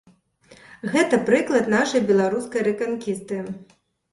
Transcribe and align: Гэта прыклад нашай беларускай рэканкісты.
Гэта 0.95 1.19
прыклад 1.27 1.69
нашай 1.75 2.01
беларускай 2.13 2.61
рэканкісты. 2.69 3.37